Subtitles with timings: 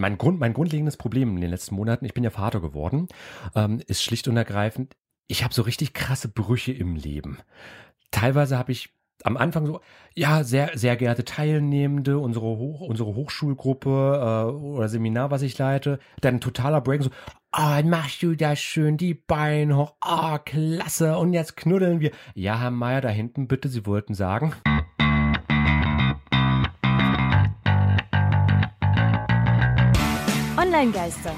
[0.00, 3.08] mein, Grund, mein grundlegendes Problem in den letzten Monaten, ich bin ja Vater geworden,
[3.54, 4.96] ähm, ist schlicht und ergreifend,
[5.28, 7.38] ich habe so richtig krasse Brüche im Leben.
[8.10, 8.92] Teilweise habe ich
[9.22, 9.80] am Anfang so,
[10.14, 15.98] ja, sehr, sehr geehrte Teilnehmende, unsere, Hoch, unsere Hochschulgruppe äh, oder Seminar, was ich leite,
[16.22, 17.10] dann totaler Break, so,
[17.52, 22.00] ah, oh, machst du das schön, die Beine hoch, ah, oh, klasse, und jetzt knuddeln
[22.00, 22.12] wir.
[22.34, 24.54] Ja, Herr Meier, da hinten bitte, Sie wollten sagen.
[30.80, 31.34] Online-Geister.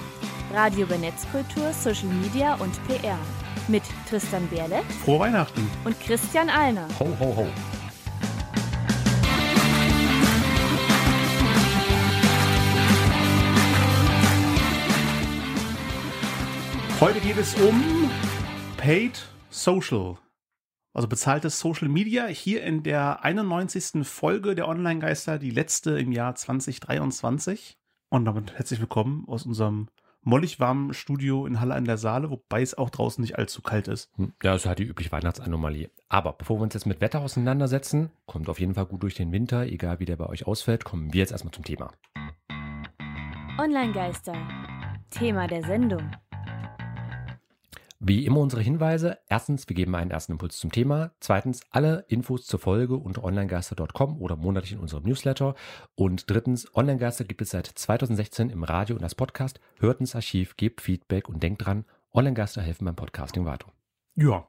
[0.53, 3.19] Radio über Netzkultur, Social Media und PR.
[3.67, 4.83] Mit Tristan Berle.
[5.05, 5.69] Frohe Weihnachten.
[5.85, 6.87] Und Christian Alner.
[7.01, 7.47] Ho, ho, ho.
[17.01, 18.13] Heute geht es um
[18.77, 20.19] Paid Social.
[20.95, 22.27] Also bezahltes Social Media.
[22.27, 24.07] Hier in der 91.
[24.07, 27.77] Folge der Online-Geister, die letzte im Jahr 2023.
[28.13, 29.89] Und damit herzlich willkommen aus unserem
[30.21, 33.89] mollig warmen Studio in Halle an der Saale, wobei es auch draußen nicht allzu kalt
[33.89, 34.11] ist.
[34.17, 35.89] Hm, ja, das ist halt die übliche Weihnachtsanomalie.
[36.11, 39.33] Aber bevor wir uns jetzt mit Wetter auseinandersetzen, kommt auf jeden Fall gut durch den
[39.33, 41.91] Winter, egal wie der bei euch ausfällt, kommen wir jetzt erstmal zum Thema.
[43.59, 44.35] Online-Geister.
[45.09, 46.11] Thema der Sendung.
[48.05, 49.19] Wie immer unsere Hinweise.
[49.29, 51.13] Erstens, wir geben einen ersten Impuls zum Thema.
[51.21, 55.55] Zweitens, alle Infos zur Folge unter onlinegeister.com oder monatlich in unserem Newsletter.
[55.95, 59.61] Und drittens, Onlinegeister gibt es seit 2016 im Radio und als Podcast.
[59.79, 63.69] Hört ins Archiv, gebt Feedback und denkt dran, Onlinegeister helfen beim Podcasting weiter.
[64.17, 64.49] Ja.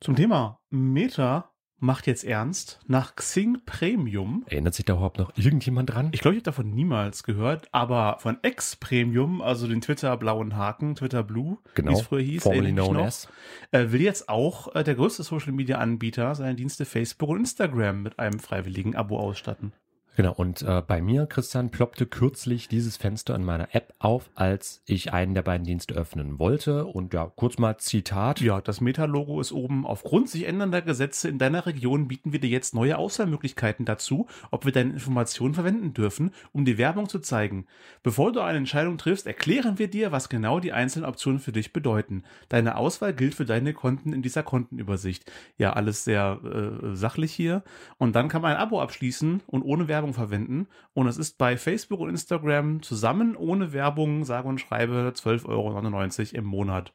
[0.00, 4.44] Zum Thema Meta macht jetzt ernst nach Xing Premium.
[4.46, 6.10] Erinnert sich da überhaupt noch irgendjemand dran?
[6.12, 10.56] Ich glaube, ich habe davon niemals gehört, aber von X Premium, also den Twitter blauen
[10.56, 13.28] Haken, Twitter Blue, genau, wie es früher hieß, formerly known as.
[13.72, 18.02] Äh, will jetzt auch äh, der größte Social Media Anbieter seine Dienste Facebook und Instagram
[18.02, 19.72] mit einem freiwilligen Abo ausstatten.
[20.16, 24.80] Genau, und äh, bei mir, Christian, ploppte kürzlich dieses Fenster in meiner App auf, als
[24.86, 26.86] ich einen der beiden Dienste öffnen wollte.
[26.86, 28.40] Und ja, kurz mal Zitat.
[28.40, 29.86] Ja, das Meta-Logo ist oben.
[29.86, 34.64] Aufgrund sich ändernder Gesetze in deiner Region bieten wir dir jetzt neue Auswahlmöglichkeiten dazu, ob
[34.64, 37.66] wir deine Informationen verwenden dürfen, um die Werbung zu zeigen.
[38.02, 41.74] Bevor du eine Entscheidung triffst, erklären wir dir, was genau die einzelnen Optionen für dich
[41.74, 42.24] bedeuten.
[42.48, 45.30] Deine Auswahl gilt für deine Konten in dieser Kontenübersicht.
[45.58, 47.62] Ja, alles sehr äh, sachlich hier.
[47.98, 50.68] Und dann kann man ein Abo abschließen und ohne Werbung Werbung verwenden.
[50.94, 56.38] Und es ist bei Facebook und Instagram zusammen ohne Werbung, sage und schreibe, 12,99 Euro
[56.38, 56.92] im Monat.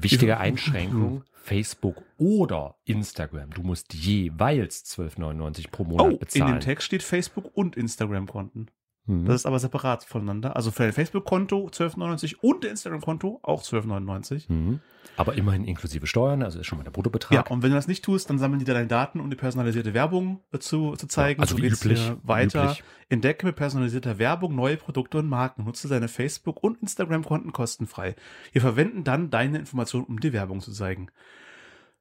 [0.00, 1.24] Wichtige Einschränkung.
[1.32, 3.50] Facebook oder Instagram.
[3.50, 6.48] Du musst jeweils 12,99 pro Monat oh, bezahlen.
[6.48, 8.66] In dem Text steht Facebook und Instagram-Konten.
[9.06, 9.24] Mhm.
[9.24, 10.56] Das ist aber separat voneinander.
[10.56, 14.50] Also für ein Facebook-Konto 12,99 und ein Instagram-Konto auch 12,99.
[14.52, 14.80] Mhm.
[15.16, 17.32] Aber immerhin inklusive Steuern, also ist schon mal der Bruttobetrag.
[17.32, 19.36] Ja, und wenn du das nicht tust, dann sammeln die da deine Daten, um die
[19.36, 21.40] personalisierte Werbung zu, zu zeigen.
[21.40, 22.12] Ja, also so wie üblich.
[22.22, 22.64] Weiter.
[22.64, 22.84] Üblich.
[23.08, 25.64] Entdecke mit personalisierter Werbung neue Produkte und Marken.
[25.64, 28.14] Nutze deine Facebook- und Instagram-Konten kostenfrei.
[28.52, 31.10] Wir verwenden dann deine Informationen, um die Werbung zu zeigen.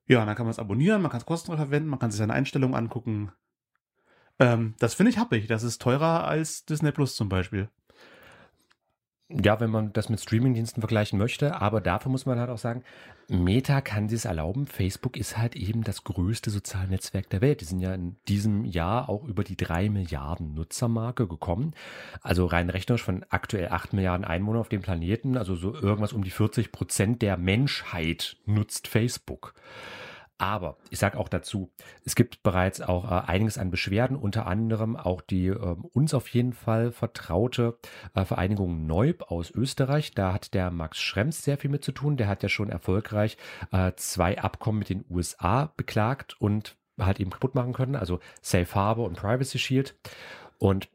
[0.06, 2.34] Ja, dann kann man es abonnieren, man kann es kostenfrei verwenden, man kann sich seine
[2.34, 3.32] Einstellungen angucken.
[4.40, 5.48] Ähm, das finde ich happig.
[5.48, 7.70] Das ist teurer als Disney Plus zum Beispiel.
[9.32, 12.84] Ja, wenn man das mit Streamingdiensten vergleichen möchte, aber dafür muss man halt auch sagen,
[13.28, 14.66] Meta kann sich es erlauben.
[14.66, 17.62] Facebook ist halt eben das größte soziale Netzwerk der Welt.
[17.62, 21.76] Die sind ja in diesem Jahr auch über die drei Milliarden Nutzermarke gekommen.
[22.22, 26.24] Also rein rechnerisch von aktuell acht Milliarden Einwohnern auf dem Planeten, also so irgendwas um
[26.24, 29.54] die 40 Prozent der Menschheit nutzt Facebook.
[30.40, 31.70] Aber ich sage auch dazu,
[32.06, 36.30] es gibt bereits auch äh, einiges an Beschwerden, unter anderem auch die äh, uns auf
[36.30, 37.78] jeden Fall vertraute
[38.16, 40.14] äh, Vereinigung Neub aus Österreich.
[40.14, 42.16] Da hat der Max Schrems sehr viel mit zu tun.
[42.16, 43.38] Der hat ja schon erfolgreich
[43.74, 48.74] äh, zwei Abkommen mit den USA beklagt und halt eben kaputt machen können, also Safe
[48.74, 49.96] Harbor und Privacy Shield.
[50.58, 50.90] Und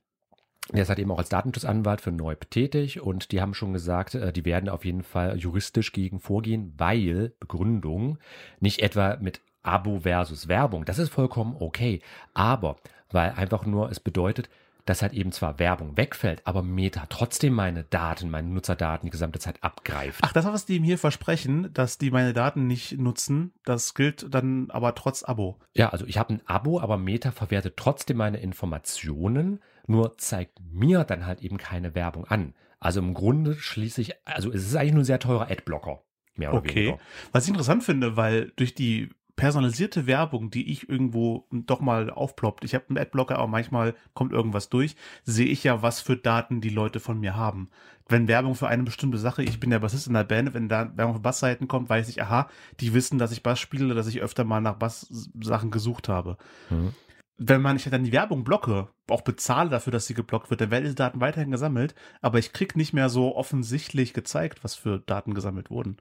[0.72, 4.14] der ist halt eben auch als Datenschutzanwalt für Neub tätig und die haben schon gesagt,
[4.14, 8.18] äh, die werden auf jeden Fall juristisch gegen vorgehen, weil Begründung
[8.60, 12.00] nicht etwa mit Abo versus Werbung, das ist vollkommen okay,
[12.32, 12.76] aber
[13.10, 14.48] weil einfach nur es bedeutet,
[14.84, 19.38] dass halt eben zwar Werbung wegfällt, aber Meta trotzdem meine Daten, meine Nutzerdaten die gesamte
[19.38, 20.20] Zeit abgreift.
[20.22, 24.34] Ach, das, was die ihm hier versprechen, dass die meine Daten nicht nutzen, das gilt
[24.34, 25.58] dann aber trotz Abo.
[25.72, 31.04] Ja, also ich habe ein Abo, aber Meta verwertet trotzdem meine Informationen, nur zeigt mir
[31.04, 32.54] dann halt eben keine Werbung an.
[32.80, 36.02] Also im Grunde schließe ich, also es ist eigentlich nur ein sehr teurer Adblocker.
[36.36, 36.74] Mehr oder okay.
[36.74, 36.98] weniger.
[37.32, 42.64] Was ich interessant finde, weil durch die personalisierte Werbung, die ich irgendwo doch mal aufploppt,
[42.64, 46.60] ich habe einen Adblocker, aber manchmal kommt irgendwas durch, sehe ich ja, was für Daten
[46.60, 47.70] die Leute von mir haben.
[48.08, 50.92] Wenn Werbung für eine bestimmte Sache, ich bin der Bassist in der Band, wenn da
[50.96, 52.48] Werbung für Bassseiten kommt, weiß ich, aha,
[52.80, 56.36] die wissen, dass ich Bass spiele, dass ich öfter mal nach Bass-Sachen gesucht habe.
[56.70, 56.94] Mhm.
[57.36, 60.70] Wenn man ich dann die Werbung blocke, auch bezahle dafür, dass sie geblockt wird, dann
[60.70, 65.00] werden diese Daten weiterhin gesammelt, aber ich krieg nicht mehr so offensichtlich gezeigt, was für
[65.00, 65.96] Daten gesammelt wurden.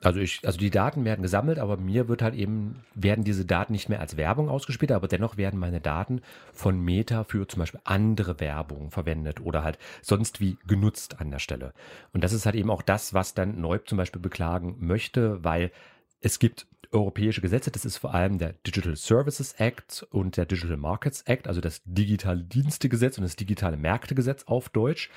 [0.00, 3.72] Also ich, also die Daten werden gesammelt, aber mir wird halt eben, werden diese Daten
[3.72, 6.20] nicht mehr als Werbung ausgespielt, aber dennoch werden meine Daten
[6.52, 11.40] von Meta für zum Beispiel andere Werbung verwendet oder halt sonst wie genutzt an der
[11.40, 11.72] Stelle.
[12.12, 15.72] Und das ist halt eben auch das, was dann Neub zum Beispiel beklagen möchte, weil
[16.20, 20.76] es gibt europäische Gesetze, das ist vor allem der Digital Services Act und der Digital
[20.76, 25.10] Markets Act, also das digitale Dienstegesetz und das digitale Märktegesetz auf Deutsch.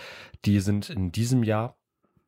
[0.46, 1.78] Die sind in diesem Jahr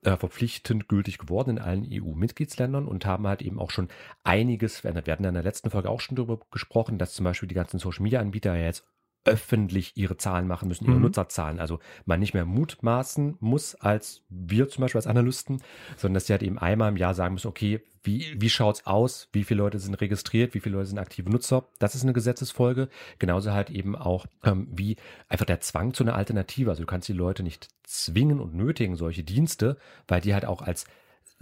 [0.04, 3.90] äh, verpflichtend gültig geworden in allen EU-Mitgliedsländern und haben halt eben auch schon
[4.24, 5.08] einiges verändert.
[5.08, 7.80] Wir hatten in der letzten Folge auch schon darüber gesprochen, dass zum Beispiel die ganzen
[7.80, 8.86] Social-Media-Anbieter ja jetzt
[9.26, 11.04] öffentlich ihre Zahlen machen müssen, ihre mhm.
[11.04, 11.60] Nutzerzahlen.
[11.60, 15.62] Also man nicht mehr mutmaßen muss, als wir zum Beispiel als Analysten,
[15.98, 19.30] sondern dass sie halt eben einmal im Jahr sagen müssen, okay, wie, wie schaut's aus?
[19.32, 20.54] Wie viele Leute sind registriert?
[20.54, 21.70] Wie viele Leute sind aktive Nutzer?
[21.80, 22.90] Das ist eine Gesetzesfolge.
[23.18, 24.98] Genauso halt eben auch ähm, wie
[25.30, 26.70] einfach der Zwang zu einer Alternative.
[26.70, 29.78] Also du kannst die Leute nicht zwingen und nötigen, solche Dienste,
[30.08, 30.86] weil die halt auch als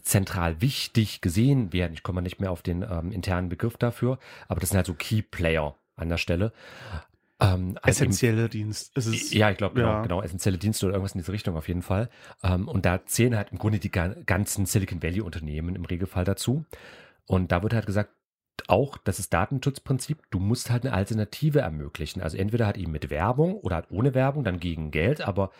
[0.04, 1.94] zentral wichtig gesehen werden.
[1.94, 4.94] Ich komme nicht mehr auf den ähm, internen Begriff dafür, aber das sind halt so
[4.94, 6.54] Key Player an der Stelle.
[7.41, 8.95] Ähm, essentielle Dienst.
[8.95, 10.01] Es ja, ich glaube, genau, ja.
[10.03, 12.09] genau, essentielle Dienste oder irgendwas in diese Richtung auf jeden Fall.
[12.43, 16.65] Ähm, und da zählen halt im Grunde die ganzen Silicon Valley Unternehmen im Regelfall dazu.
[17.25, 18.11] Und da wird halt gesagt,
[18.67, 22.21] auch, das ist Datenschutzprinzip, du musst halt eine Alternative ermöglichen.
[22.21, 25.51] Also entweder halt eben mit Werbung oder halt ohne Werbung, dann gegen Geld, aber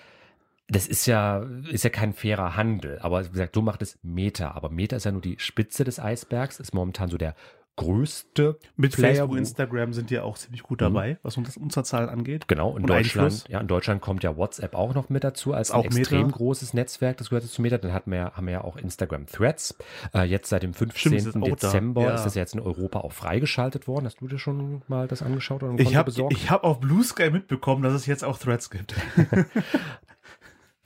[0.68, 3.00] das ist ja, ist ja kein fairer Handel.
[3.00, 4.52] Aber wie gesagt, so macht es Meta.
[4.52, 7.36] Aber Meta ist ja nur die Spitze des Eisbergs, ist momentan so der
[7.76, 11.18] größte Mit Player, Facebook, Instagram sind ja auch ziemlich gut dabei, mhm.
[11.24, 12.48] was unsere Zahlen angeht.
[12.48, 15.86] Genau, in Deutschland, ja, in Deutschland kommt ja WhatsApp auch noch mit dazu als auch
[15.86, 16.38] ein extrem Meta.
[16.38, 17.78] großes Netzwerk, das gehört zu Meta.
[17.78, 19.76] Dann hat wir ja, haben wir ja auch Instagram Threads.
[20.14, 21.20] Äh, jetzt seit dem 15.
[21.20, 22.16] Stimmt, Dezember ja.
[22.16, 24.06] ist das jetzt in Europa auch freigeschaltet worden.
[24.06, 27.84] Hast du dir schon mal das angeschaut oder Ich habe hab auf Blue Sky mitbekommen,
[27.84, 28.96] dass es jetzt auch Threads gibt.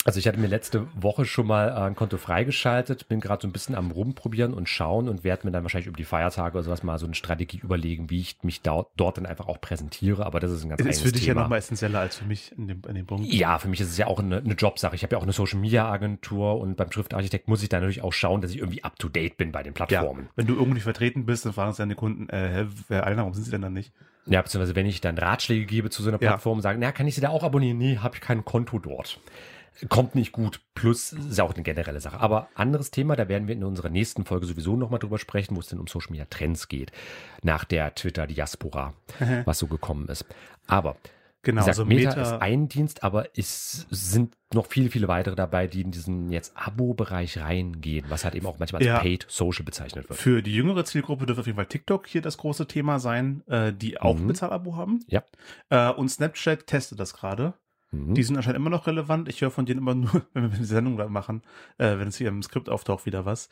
[0.08, 3.48] Also ich hatte mir letzte Woche schon mal äh, ein Konto freigeschaltet, bin gerade so
[3.48, 6.64] ein bisschen am rumprobieren und schauen und werde mir dann wahrscheinlich über die Feiertage oder
[6.64, 10.24] sowas mal so eine Strategie überlegen, wie ich mich dort, dort dann einfach auch präsentiere.
[10.24, 11.38] Aber das ist ein ganz Ist für dich Thema.
[11.38, 13.34] ja nochmal essentieller als für mich in dem, in dem Punkt.
[13.34, 14.96] Ja, für mich ist es ja auch eine, eine Jobsache.
[14.96, 18.04] Ich habe ja auch eine Social Media Agentur und beim Schriftarchitekt muss ich da natürlich
[18.04, 20.26] auch schauen, dass ich irgendwie up to date bin bei den Plattformen.
[20.26, 23.34] Ja, wenn du irgendwie vertreten bist, dann fragen sich deine Kunden, äh, hä, Alter, warum
[23.34, 23.92] sind sie denn dann nicht?
[24.28, 26.62] Ja, beziehungsweise wenn ich dann Ratschläge gebe zu so einer Plattform, ja.
[26.62, 27.80] sagen, na, kann ich sie da auch abonnieren?
[27.80, 29.20] Nee, habe ich kein Konto dort
[29.90, 30.62] kommt nicht gut.
[30.74, 32.20] Plus ist auch eine generelle Sache.
[32.20, 35.60] Aber anderes Thema, da werden wir in unserer nächsten Folge sowieso nochmal drüber sprechen, wo
[35.60, 36.92] es denn um Social Media Trends geht.
[37.44, 38.94] Nach der Twitter-Diaspora,
[39.46, 40.26] was so gekommen ist.
[40.68, 40.98] Aber
[41.46, 45.36] Genau, gesagt, also Meta, Meta, ist ein Dienst, aber es sind noch viele, viele weitere
[45.36, 49.00] dabei, die in diesen jetzt Abo-Bereich reingehen, was halt eben auch manchmal als ja.
[49.00, 50.20] Paid Social bezeichnet wird.
[50.20, 53.72] Für die jüngere Zielgruppe dürfte auf jeden Fall TikTok hier das große Thema sein, äh,
[53.74, 54.24] die auch mhm.
[54.24, 55.02] ein Bezahlabo haben.
[55.08, 55.24] Ja.
[55.70, 57.54] Äh, und Snapchat testet das gerade.
[57.96, 58.14] Mhm.
[58.14, 59.30] Die sind anscheinend immer noch relevant.
[59.30, 61.42] Ich höre von denen immer nur, wenn wir eine Sendung machen,
[61.78, 63.50] äh, wenn es hier im Skript auftaucht, wieder was.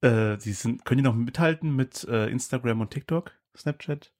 [0.00, 4.12] Äh, die sind, können die noch mithalten mit äh, Instagram und TikTok, Snapchat?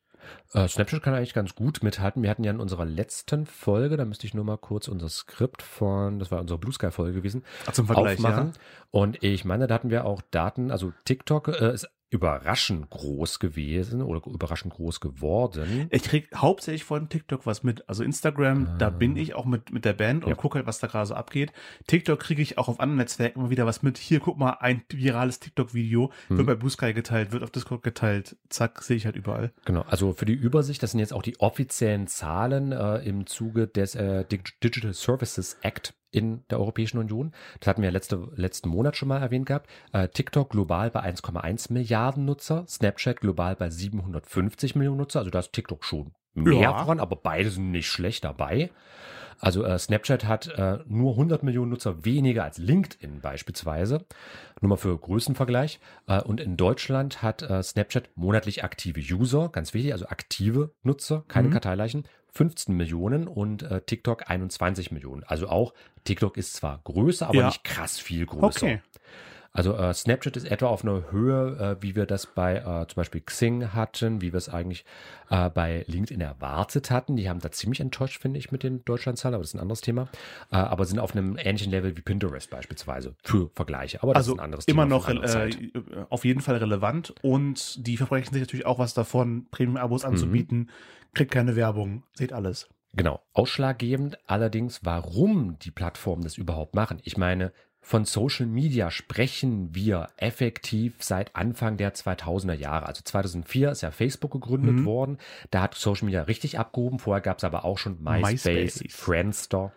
[0.55, 2.23] Uh, Snapchat kann eigentlich ganz gut mithalten.
[2.23, 5.63] Wir hatten ja in unserer letzten Folge, da müsste ich nur mal kurz unser Skript
[5.63, 8.53] von, das war unsere Blue Sky Folge gewesen, Ach, zum Vergleich, aufmachen.
[8.55, 8.61] Ja.
[8.91, 14.03] Und ich meine, da hatten wir auch Daten, also TikTok äh, ist überraschend groß gewesen
[14.03, 15.89] oder überraschend groß geworden.
[15.91, 17.89] Ich krieg hauptsächlich von TikTok was mit.
[17.89, 18.77] Also Instagram, ah.
[18.79, 20.37] da bin ich auch mit, mit der Band und ja.
[20.37, 21.53] gucke halt, was da gerade so abgeht.
[21.87, 23.97] TikTok kriege ich auch auf anderen Netzwerken immer wieder was mit.
[23.97, 26.37] Hier, guck mal, ein virales TikTok-Video hm.
[26.37, 28.37] wird bei Blue Sky geteilt, wird auf Discord geteilt.
[28.51, 29.53] Zack, sehe ich halt überall.
[29.65, 33.69] Genau, also für die Übersicht, das sind jetzt auch die offiziellen Zahlen äh, im Zuge
[33.69, 37.33] des äh, Digital Services Act in der Europäischen Union.
[37.59, 39.69] Das hatten wir letzte, letzten Monat schon mal erwähnt gehabt.
[39.93, 45.21] Äh, TikTok global bei 1,1 Milliarden Nutzer, Snapchat global bei 750 Millionen Nutzer.
[45.21, 46.79] Also da ist TikTok schon mehr ja.
[46.79, 48.71] voran, aber beide sind nicht schlecht dabei.
[49.43, 54.05] Also äh, Snapchat hat äh, nur 100 Millionen Nutzer weniger als LinkedIn beispielsweise.
[54.61, 55.81] Nur mal für Größenvergleich.
[56.07, 61.25] Äh, und in Deutschland hat äh, Snapchat monatlich aktive User, ganz wichtig, also aktive Nutzer,
[61.27, 61.53] keine mhm.
[61.55, 65.23] Karteileichen, 15 Millionen und äh, TikTok 21 Millionen.
[65.25, 65.75] Also auch
[66.05, 67.47] TikTok ist zwar größer, aber ja.
[67.47, 68.67] nicht krass viel größer.
[68.67, 68.83] Okay.
[69.55, 72.97] Also äh, Snapchat ist etwa auf einer Höhe, äh, wie wir das bei äh, zum
[72.97, 74.87] Beispiel Xing hatten, wie wir es eigentlich
[75.29, 77.17] äh, bei LinkedIn erwartet hatten.
[77.17, 79.83] Die haben da ziemlich enttäuscht, finde ich, mit den Deutschlandzahlen, aber das ist ein anderes
[79.83, 80.09] Thema.
[80.51, 84.03] Äh, aber sind auf einem ähnlichen Level wie Pinterest beispielsweise für Vergleiche.
[84.03, 84.97] Aber das also ist ein anderes immer Thema.
[84.97, 85.51] Immer noch äh,
[86.09, 90.59] auf jeden Fall relevant und die versprechen sich natürlich auch was davon, Premium-Abos anzubieten.
[90.59, 90.69] Mhm.
[91.13, 92.71] Kriegt keine Werbung, seht alles.
[92.95, 93.21] Genau.
[93.33, 97.01] Ausschlaggebend allerdings, warum die Plattformen das überhaupt machen.
[97.05, 97.53] Ich meine,
[97.85, 102.87] von Social Media sprechen wir effektiv seit Anfang der 2000er Jahre.
[102.87, 104.85] Also 2004 ist ja Facebook gegründet Mhm.
[104.85, 105.19] worden.
[105.51, 107.01] Da hat Social Media richtig abgehoben.
[107.01, 108.85] Vorher gab es aber auch schon MySpace, MySpace.
[108.95, 109.73] Friendster.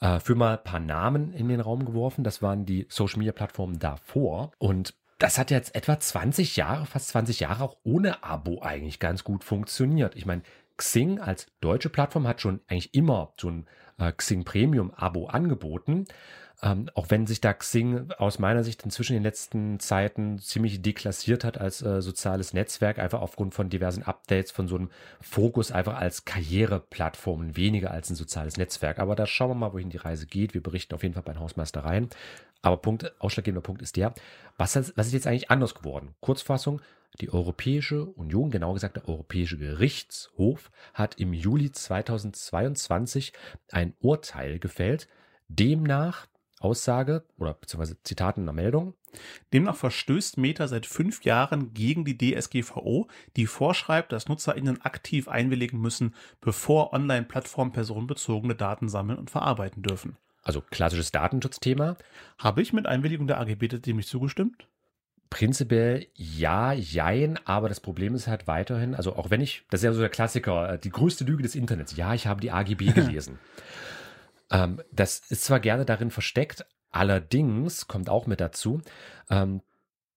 [0.00, 2.24] Äh, für mal ein paar Namen in den Raum geworfen.
[2.24, 4.50] Das waren die Social Media Plattformen davor.
[4.58, 9.22] Und das hat jetzt etwa 20 Jahre, fast 20 Jahre auch ohne Abo eigentlich ganz
[9.24, 10.16] gut funktioniert.
[10.16, 10.42] Ich meine,
[10.78, 13.66] Xing als deutsche Plattform hat schon eigentlich immer so ein
[13.98, 16.06] äh, Xing Premium Abo angeboten.
[16.64, 20.80] Ähm, auch wenn sich da Xing aus meiner Sicht inzwischen in den letzten Zeiten ziemlich
[20.80, 24.90] deklassiert hat als äh, soziales Netzwerk, einfach aufgrund von diversen Updates, von so einem
[25.20, 29.00] Fokus einfach als Karriereplattform weniger als ein soziales Netzwerk.
[29.00, 30.54] Aber da schauen wir mal, wohin die Reise geht.
[30.54, 32.08] Wir berichten auf jeden Fall bei den Hausmeistereien.
[32.62, 34.14] Aber Punkt, ausschlaggebender Punkt ist der,
[34.56, 36.14] was, ist- was ist jetzt eigentlich anders geworden?
[36.20, 36.80] Kurzfassung,
[37.20, 43.32] die Europäische Union, genauer gesagt der Europäische Gerichtshof, hat im Juli 2022
[43.72, 45.08] ein Urteil gefällt,
[45.48, 46.26] demnach
[46.62, 48.94] Aussage oder beziehungsweise Zitat in der Meldung,
[49.52, 55.80] Demnach verstößt Meta seit fünf Jahren gegen die DSGVO, die vorschreibt, dass NutzerInnen aktiv einwilligen
[55.80, 60.16] müssen, bevor Online-Plattformen personenbezogene Daten sammeln und verarbeiten dürfen.
[60.42, 61.96] also klassisches Datenschutzthema,
[62.38, 64.66] Habe ich mit Einwilligung der AGB dem nicht zugestimmt?
[65.30, 69.84] Prinzipiell ja, jein, aber das Problem ist halt weiterhin, also auch wenn ich, das ist
[69.84, 72.86] ja so der Klassiker, äh, die größte Lüge des Internets, ja, ich habe die AGB
[72.92, 73.38] gelesen.
[74.52, 78.82] Ähm, das ist zwar gerne darin versteckt, allerdings kommt auch mit dazu,
[79.30, 79.62] ähm,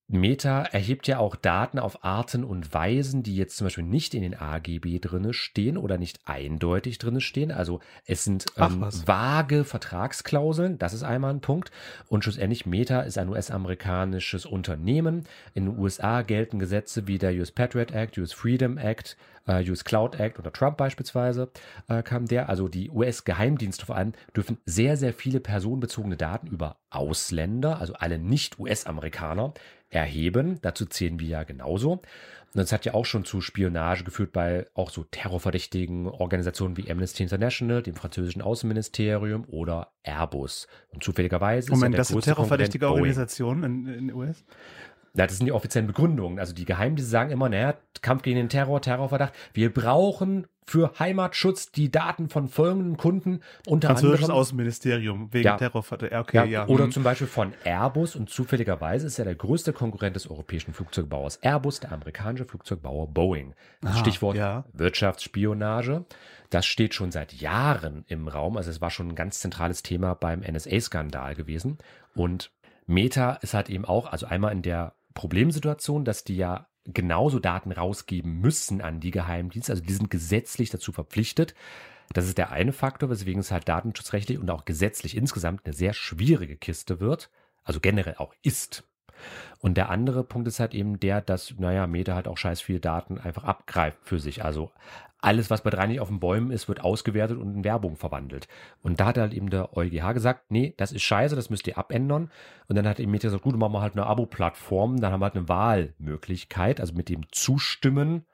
[0.07, 4.21] Meta erhebt ja auch Daten auf Arten und Weisen, die jetzt zum Beispiel nicht in
[4.21, 7.51] den AGB drinne stehen oder nicht eindeutig drinne stehen.
[7.51, 11.71] Also es sind ähm, vage Vertragsklauseln, das ist einmal ein Punkt.
[12.07, 15.23] Und schlussendlich Meta ist ein US-amerikanisches Unternehmen.
[15.55, 19.83] In den USA gelten Gesetze wie der US Patriot Act, US Freedom Act, äh, US
[19.83, 21.49] Cloud Act oder Trump beispielsweise
[21.87, 22.49] äh, kam der.
[22.49, 28.19] Also die US-Geheimdienste vor allem dürfen sehr, sehr viele personenbezogene Daten über Ausländer, also alle
[28.19, 29.53] Nicht-US-Amerikaner,
[29.95, 30.59] erheben.
[30.61, 31.93] Dazu zählen wir ja genauso.
[31.93, 36.89] Und das hat ja auch schon zu Spionage geführt bei auch so terrorverdächtigen Organisationen wie
[36.89, 40.67] Amnesty International, dem französischen Außenministerium oder Airbus.
[40.89, 42.89] Und zufälligerweise ist ja Moment, das sind terrorverdächtige.
[42.89, 44.45] Organisationen in, in den US?
[45.15, 46.39] Ja, das sind die offiziellen Begründungen.
[46.39, 49.33] Also die Geheimdienste sagen immer, naja, Kampf gegen den Terror, Terrorverdacht.
[49.53, 54.41] Wir brauchen für Heimatschutz die Daten von folgenden Kunden, unter Französisches anderem.
[54.41, 55.57] Außenministerium wegen Ja.
[55.57, 56.11] Terrorverdacht.
[56.11, 56.67] Okay, Ja, ja.
[56.67, 56.91] Oder hm.
[56.91, 61.79] zum Beispiel von Airbus und zufälligerweise ist ja der größte Konkurrent des europäischen Flugzeugbauers Airbus,
[61.81, 63.53] der amerikanische Flugzeugbauer Boeing.
[63.81, 64.65] Das Ah, Stichwort ja.
[64.73, 66.05] Wirtschaftsspionage.
[66.49, 68.57] Das steht schon seit Jahren im Raum.
[68.57, 71.77] Also es war schon ein ganz zentrales Thema beim NSA-Skandal gewesen.
[72.15, 72.51] Und
[72.87, 77.71] Meta ist halt eben auch, also einmal in der Problemsituation, dass die ja genauso Daten
[77.71, 79.71] rausgeben müssen an die Geheimdienste.
[79.71, 81.55] Also die sind gesetzlich dazu verpflichtet.
[82.13, 85.93] Das ist der eine Faktor, weswegen es halt datenschutzrechtlich und auch gesetzlich insgesamt eine sehr
[85.93, 87.31] schwierige Kiste wird.
[87.63, 88.83] Also generell auch ist.
[89.59, 92.79] Und der andere Punkt ist halt eben der, dass, naja, Meta halt auch scheiß viel
[92.79, 94.43] Daten einfach abgreift für sich.
[94.43, 94.71] Also
[95.25, 98.47] alles, was bei drei nicht auf den Bäumen ist, wird ausgewertet und in Werbung verwandelt.
[98.83, 101.79] Und da hat halt eben der EuGH gesagt, nee, das ist scheiße, das müsst ihr
[101.79, 102.29] abändern.
[102.67, 105.25] Und dann hat eben Meta gesagt, gut, machen wir halt eine Abo-Plattform, dann haben wir
[105.25, 108.25] halt eine Wahlmöglichkeit, also mit dem Zustimmen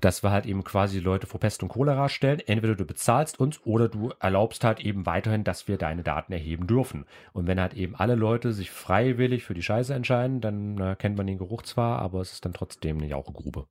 [0.00, 2.40] dass wir halt eben quasi Leute vor Pest und Cholera stellen.
[2.40, 6.66] Entweder du bezahlst uns oder du erlaubst halt eben weiterhin, dass wir deine Daten erheben
[6.66, 7.04] dürfen.
[7.32, 11.16] Und wenn halt eben alle Leute sich freiwillig für die Scheiße entscheiden, dann äh, kennt
[11.16, 13.66] man den Geruch zwar, aber es ist dann trotzdem eine Jauchegrube.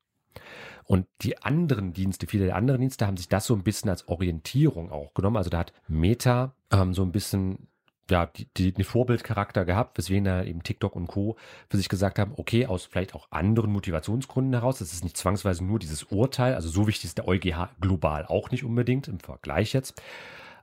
[0.85, 4.07] Und die anderen Dienste, viele der anderen Dienste haben sich das so ein bisschen als
[4.07, 5.37] Orientierung auch genommen.
[5.37, 7.67] Also da hat Meta ähm, so ein bisschen
[8.09, 11.35] ja, die, die, den Vorbildcharakter gehabt, weswegen da eben TikTok und Co.
[11.69, 15.63] für sich gesagt haben, okay, aus vielleicht auch anderen Motivationsgründen heraus, das ist nicht zwangsweise
[15.63, 19.73] nur dieses Urteil, also so wichtig ist der EuGH global auch nicht unbedingt im Vergleich
[19.73, 20.01] jetzt,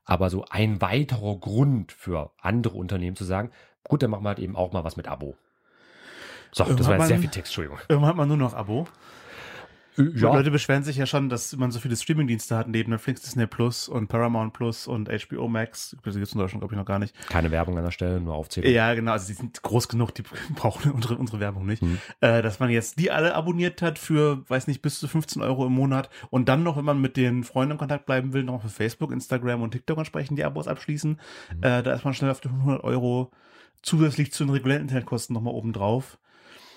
[0.04, 3.50] aber so ein weiterer Grund für andere Unternehmen zu sagen,
[3.84, 5.36] gut, dann machen wir halt eben auch mal was mit Abo.
[6.52, 7.78] So, das Irgendwann war jetzt sehr viel Text, Entschuldigung.
[7.88, 8.86] Irgendwann hat man nur noch Abo.
[9.96, 13.46] Ja, Leute beschweren sich ja schon, dass man so viele Streamingdienste hat, neben Netflix, Disney
[13.46, 15.96] Plus und Paramount Plus und HBO Max.
[16.04, 17.14] Das gibt es in Deutschland, glaube ich, noch gar nicht.
[17.28, 18.70] keine Werbung an der Stelle, nur Aufzählung.
[18.70, 20.22] Ja, genau, also die sind groß genug, die
[20.54, 21.82] brauchen unsere, unsere Werbung nicht.
[21.82, 21.98] Hm.
[22.20, 25.66] Äh, dass man jetzt die alle abonniert hat für, weiß nicht, bis zu 15 Euro
[25.66, 28.62] im Monat und dann noch, wenn man mit den Freunden in Kontakt bleiben will, noch
[28.62, 31.20] für Facebook, Instagram und TikTok entsprechend die Abos abschließen.
[31.48, 31.62] Hm.
[31.62, 33.30] Äh, da ist man schnell auf die 100 Euro
[33.82, 36.18] zusätzlich zu den regulären Internetkosten nochmal oben drauf.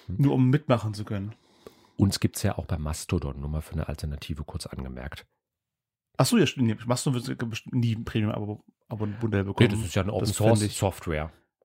[0.08, 0.16] Hm.
[0.20, 1.34] Nur um mitmachen zu können.
[2.00, 5.28] Uns gibt's ja auch bei Mastodon, nur mal für eine Alternative kurz angemerkt.
[6.18, 6.68] Achso, ja, stimmt.
[6.68, 9.70] Nee, Mastodon wird bestimmt nie ein Premium-Abo-Modell Nee, bekommen.
[9.70, 10.26] das ist ja eine Open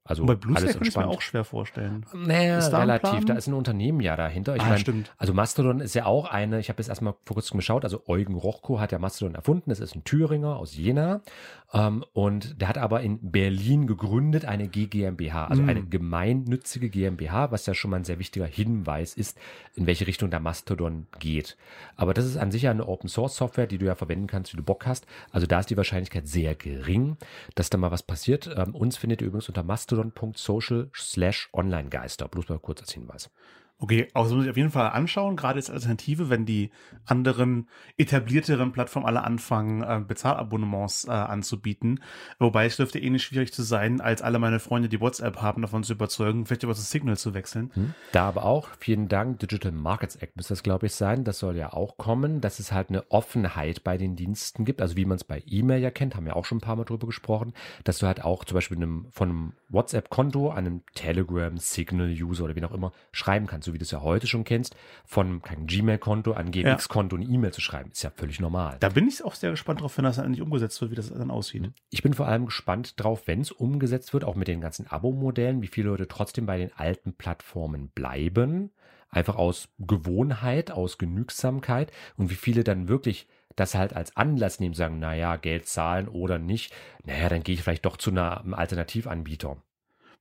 [0.06, 2.04] Also Bei Blue alles kann ich mir auch schwer vorstellen.
[2.12, 3.25] Naja, Ist da relativ.
[3.25, 4.54] Da ist ein Unternehmen ja dahinter.
[4.54, 5.11] Ich Ah, meine, stimmt.
[5.16, 8.34] also Mastodon ist ja auch eine, ich habe jetzt erstmal vor kurzem geschaut, also Eugen
[8.34, 9.70] Rochko hat ja Mastodon erfunden.
[9.70, 11.23] Das ist ein Thüringer aus Jena.
[11.73, 15.68] Ähm, und der hat aber in Berlin gegründet eine GGMBH, also Mm.
[15.70, 19.38] eine gemeinnützige GmbH, was ja schon mal ein sehr wichtiger Hinweis ist,
[19.75, 21.56] in welche Richtung der Mastodon geht.
[21.96, 24.52] Aber das ist an sich ja eine Open Source Software, die du ja verwenden kannst,
[24.52, 25.06] wie du Bock hast.
[25.32, 27.16] Also da ist die Wahrscheinlichkeit sehr gering,
[27.54, 28.54] dass da mal was passiert.
[28.56, 29.62] Ähm, uns findet ihr übrigens unter
[29.94, 32.28] mastodon.social slash onlinegeister.
[32.28, 33.30] Bloß mal kurz als Hinweis.
[33.78, 36.71] Okay, also muss ich auf jeden Fall anschauen, gerade als Alternative, wenn die
[37.07, 42.00] anderen etablierteren Plattformen alle anfangen, äh, Bezahlabonnements äh, anzubieten.
[42.38, 45.83] Wobei es dürfte ähnlich schwierig zu sein, als alle meine Freunde, die WhatsApp haben, davon
[45.83, 47.73] zu überzeugen, vielleicht über das Signal zu wechseln.
[47.75, 47.95] Hm?
[48.12, 51.25] Da aber auch, vielen Dank, Digital Markets Act müsste das, glaube ich, sein.
[51.25, 54.83] Das soll ja auch kommen, dass es halt eine Offenheit bei den Diensten gibt.
[54.83, 56.85] Also wie man es bei E-Mail ja kennt, haben wir auch schon ein paar Mal
[56.85, 57.52] drüber gesprochen,
[57.83, 62.64] dass du halt auch zum Beispiel einem, von einem WhatsApp-Konto einem Telegram, Signal-User oder wie
[62.64, 66.33] auch immer schreiben kannst, so wie du es ja heute schon kennst, von keinem Gmail-Konto
[66.33, 67.90] an GMX-Konto eine E-Mail zu schreiben.
[67.90, 68.76] Ist ja völlig normal.
[68.80, 71.12] Da bin ich auch sehr gespannt drauf, wenn das dann endlich umgesetzt wird, wie das
[71.12, 71.71] dann aussieht.
[71.90, 75.62] Ich bin vor allem gespannt drauf, wenn es umgesetzt wird, auch mit den ganzen Abo-Modellen,
[75.62, 78.71] wie viele Leute trotzdem bei den alten Plattformen bleiben.
[79.09, 84.75] Einfach aus Gewohnheit, aus Genügsamkeit und wie viele dann wirklich das halt als Anlass nehmen,
[84.75, 86.75] sagen, naja, Geld zahlen oder nicht.
[87.04, 89.56] Naja, dann gehe ich vielleicht doch zu einem Alternativanbieter.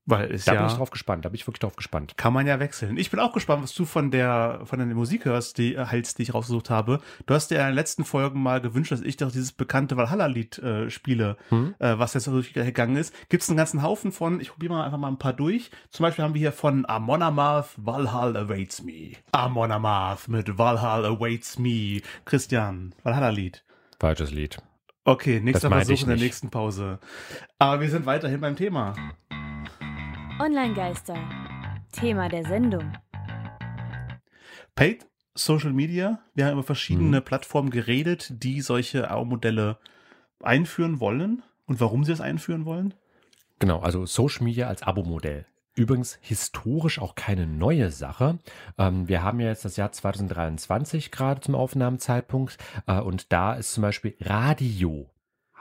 [0.05, 2.17] Weil es Da ja bin ich drauf gespannt, da bin ich wirklich drauf gespannt.
[2.17, 2.97] kann man ja wechseln.
[2.97, 6.17] Ich bin auch gespannt, was du von der von der Musik hörst, die äh, halt,
[6.17, 6.99] die ich rausgesucht habe.
[7.25, 10.57] Du hast dir in den letzten Folgen mal gewünscht, dass ich doch dieses bekannte Valhalla-Lied
[10.59, 11.75] äh, spiele, Hm?
[11.79, 13.13] äh, was jetzt durchgegangen ist.
[13.29, 15.71] Gibt es einen ganzen Haufen von, ich probiere mal einfach mal ein paar durch.
[15.89, 19.11] Zum Beispiel haben wir hier von Amon Amarth, Valhalla Awaits Me.
[19.31, 22.01] Amon Amarth mit Valhalla Awaits Me.
[22.25, 23.63] Christian, Valhalla-Lied.
[24.01, 24.57] Falsches Lied.
[25.05, 26.97] Okay, nächster Versuch in der nächsten Pause.
[27.59, 28.93] Aber wir sind weiterhin beim Thema.
[30.47, 31.15] Online-Geister.
[31.93, 32.91] Thema der Sendung.
[34.75, 36.19] Paid Social Media.
[36.35, 37.23] Wir haben über verschiedene Mhm.
[37.23, 39.77] Plattformen geredet, die solche AO-Modelle
[40.43, 42.93] einführen wollen und warum sie es einführen wollen.
[43.59, 45.45] Genau, also Social Media als Abo-Modell.
[45.75, 48.37] Übrigens historisch auch keine neue Sache.
[48.77, 53.71] Ähm, wir haben ja jetzt das Jahr 2023 gerade zum Aufnahmezeitpunkt äh, und da ist
[53.71, 55.09] zum Beispiel Radio,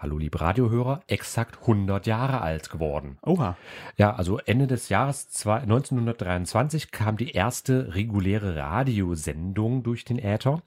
[0.03, 3.19] hallo liebe Radiohörer, exakt 100 Jahre alt geworden.
[3.23, 3.57] Oha.
[3.97, 10.61] Ja, also Ende des Jahres zwei- 1923 kam die erste reguläre Radiosendung durch den Äther.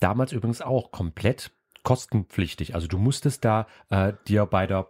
[0.00, 1.50] Damals übrigens auch komplett
[1.82, 2.74] kostenpflichtig.
[2.74, 4.88] Also du musstest da äh, dir bei der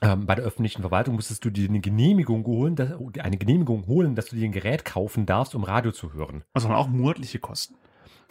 [0.00, 4.14] ähm, bei der öffentlichen Verwaltung musstest du dir eine Genehmigung holen, dass, eine Genehmigung holen,
[4.14, 6.44] dass du dir ein Gerät kaufen darfst, um Radio zu hören.
[6.52, 7.74] Also auch monatliche Kosten.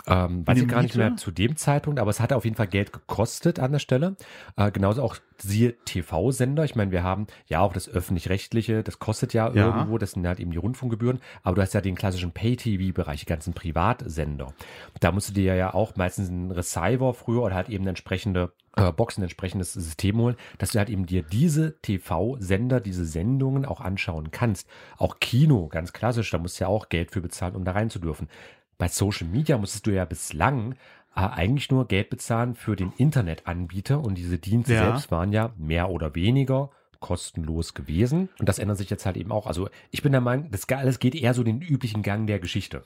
[0.06, 2.68] Ähm, weiß ich gar nicht mehr zu dem Zeitpunkt, aber es hat auf jeden Fall
[2.68, 4.16] Geld gekostet an der Stelle.
[4.56, 6.64] Äh, genauso auch siehe TV-Sender.
[6.64, 9.68] Ich meine, wir haben ja auch das öffentlich-rechtliche, das kostet ja, Ja.
[9.68, 13.26] irgendwo, das sind halt eben die Rundfunkgebühren, aber du hast ja den klassischen Pay-TV-Bereich, die
[13.26, 14.54] ganzen Privatsender.
[15.00, 18.54] Da musst du dir ja auch meistens einen Receiver früher oder halt eben eine entsprechende
[18.78, 23.66] äh, Box, ein entsprechendes System holen, dass du halt eben dir diese TV-Sender, diese Sendungen
[23.66, 24.70] auch anschauen kannst.
[24.98, 27.90] Auch Kino, ganz klassisch, da musst du ja auch Geld für bezahlen, um da rein
[27.90, 28.30] zu dürfen.
[28.78, 30.74] Bei Social Media musstest du ja bislang
[31.16, 34.86] äh, eigentlich nur Geld bezahlen für den Internetanbieter und diese Dienste Ja.
[34.86, 38.30] selbst waren ja mehr oder weniger kostenlos gewesen.
[38.40, 39.48] Und das ändert sich jetzt halt eben auch.
[39.48, 42.84] Also ich bin der Meinung, das alles geht eher so den üblichen Gang der Geschichte.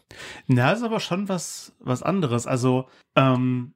[0.48, 2.46] Na, ist aber schon was, was anderes.
[2.48, 3.74] Also, ähm,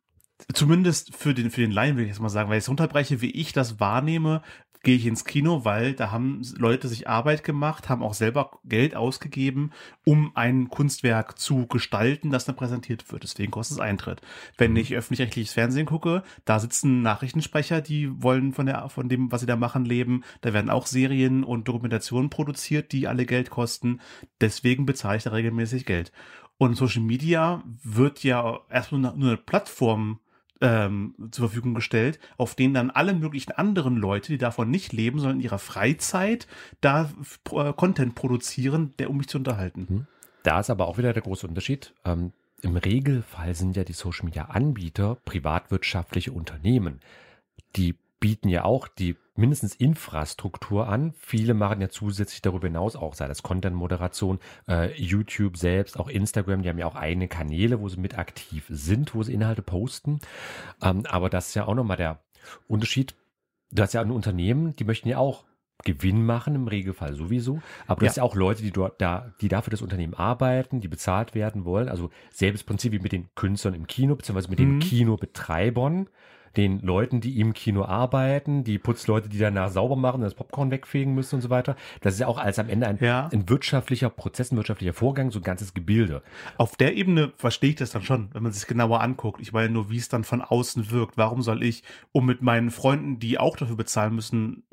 [0.54, 3.22] zumindest für den, für den Laien will ich jetzt mal sagen, weil ich es runterbreche,
[3.22, 4.42] wie ich das wahrnehme,
[4.86, 8.96] gehe ich ins Kino, weil da haben Leute sich Arbeit gemacht, haben auch selber Geld
[8.96, 9.72] ausgegeben,
[10.06, 13.24] um ein Kunstwerk zu gestalten, das dann präsentiert wird.
[13.24, 14.22] Deswegen kostet es Eintritt.
[14.58, 19.42] Wenn ich öffentlich-rechtliches Fernsehen gucke, da sitzen Nachrichtensprecher, die wollen von der, von dem, was
[19.42, 20.24] sie da machen, leben.
[20.42, 24.00] Da werden auch Serien und Dokumentationen produziert, die alle Geld kosten.
[24.40, 26.12] Deswegen bezahle ich da regelmäßig Geld.
[26.58, 30.20] Und Social Media wird ja erstmal nur eine Plattform
[30.62, 35.20] ähm, zur Verfügung gestellt, auf denen dann alle möglichen anderen Leute, die davon nicht leben,
[35.20, 36.48] sondern in ihrer Freizeit
[36.82, 37.12] da
[37.52, 40.08] äh, Content produzieren, der um mich zu unterhalten.
[40.44, 41.94] Da ist aber auch wieder der große Unterschied.
[42.06, 47.00] Ähm, Im Regelfall sind ja die Social Media Anbieter privatwirtschaftliche Unternehmen.
[47.76, 51.14] Die bieten ja auch die mindestens Infrastruktur an.
[51.18, 56.62] Viele machen ja zusätzlich darüber hinaus auch, sei das Content-Moderation, äh, YouTube selbst, auch Instagram,
[56.64, 60.20] die haben ja auch eigene Kanäle, wo sie mit aktiv sind, wo sie Inhalte posten.
[60.82, 62.20] Ähm, aber das ist ja auch nochmal der
[62.68, 63.16] Unterschied.
[63.72, 65.44] Du hast ja ein Unternehmen, die möchten ja auch
[65.84, 67.62] Gewinn machen, im Regelfall sowieso.
[67.86, 68.10] Aber du Ja.
[68.10, 71.66] hast ja auch Leute, die dort da, die dafür das Unternehmen arbeiten, die bezahlt werden
[71.66, 71.90] wollen.
[71.90, 74.80] Also selbes Prinzip wie mit den Künstlern im Kino, beziehungsweise mit den Mhm.
[74.80, 76.08] Kinobetreibern.
[76.58, 81.14] Den Leuten, die im Kino arbeiten, die Putzleute, die danach sauber machen, das Popcorn wegfegen
[81.14, 81.76] müssen und so weiter.
[82.02, 83.30] Das ist ja auch als am Ende ein, Ja.
[83.32, 86.22] ein wirtschaftlicher Prozess, ein wirtschaftlicher Vorgang, so ein ganzes Gebilde.
[86.58, 89.42] Auf der Ebene verstehe ich das dann schon, wenn man sich genauer anguckt.
[89.42, 91.18] Ich meine nur, wie es dann von außen wirkt.
[91.18, 94.64] Warum soll ich, um mit meinen Freunden, die auch dafür bezahlen müssen,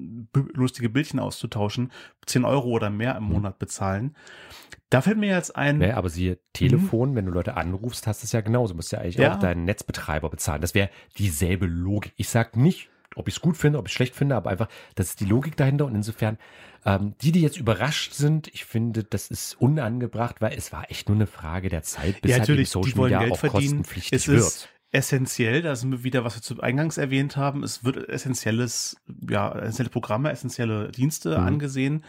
[0.54, 1.92] lustige Bildchen auszutauschen,
[2.26, 4.14] 10 Euro oder mehr im Monat bezahlen?
[4.92, 8.26] Da fällt mir jetzt ein, Ne, aber siehe Telefon, wenn du Leute anrufst, hast du
[8.26, 8.72] es ja genauso.
[8.74, 9.22] Du musst ja eigentlich Mhm.
[9.22, 9.34] Ja.
[9.34, 10.60] auch deinen Netzbetreiber bezahlen.
[10.60, 12.12] Das wäre dieselbe Logik.
[12.16, 14.68] Ich sag nicht, ob ich es gut finde, ob ich es schlecht finde, aber einfach,
[14.94, 15.86] das ist die Logik dahinter.
[15.86, 16.36] Und insofern,
[16.84, 21.08] ähm, die, die jetzt überrascht sind, ich finde, das ist unangebracht, weil es war echt
[21.08, 23.38] nur eine Frage der Zeit, bis ja, halt natürlich, Social die wollen Media Geld auch
[23.38, 23.60] verdienen.
[23.82, 24.68] kostenpflichtig Es wird.
[24.92, 28.96] Essentiell, da sind wir wieder, was wir zu Eingangs erwähnt haben, es wird essentielles,
[29.28, 31.46] ja, essentielle Programme, essentielle Dienste Mhm.
[31.46, 32.04] angesehen.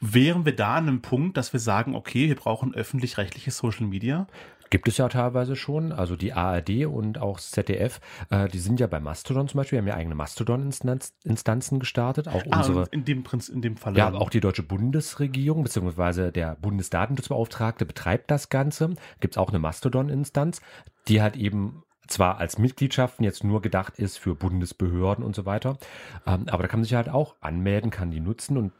[0.00, 4.28] Wären wir da an einem Punkt, dass wir sagen, okay, wir brauchen öffentlich-rechtliches Social Media?
[4.70, 5.92] Gibt es ja teilweise schon.
[5.92, 9.86] Also die ARD und auch ZDF, äh, die sind ja bei Mastodon zum Beispiel, haben
[9.86, 12.28] ja eigene Mastodon-Instanzen gestartet.
[12.28, 13.96] Auch Ah, unsere, in dem Prinz, in dem Fall.
[13.98, 18.94] Ja, aber auch die deutsche Bundesregierung beziehungsweise der Bundesdatenschutzbeauftragte betreibt das Ganze.
[19.20, 20.62] Gibt es auch eine Mastodon-Instanz,
[21.08, 21.82] die halt eben
[22.12, 25.78] zwar als Mitgliedschaften jetzt nur gedacht ist für Bundesbehörden und so weiter,
[26.26, 28.72] ähm, aber da kann man sich halt auch anmelden, kann die nutzen und